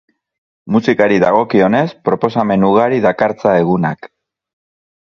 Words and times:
Musikari 0.75 1.19
dagokionez, 1.25 1.85
proposamen 2.11 2.67
ugari 2.73 3.05
dakartza 3.07 3.57
egunak. 3.63 4.15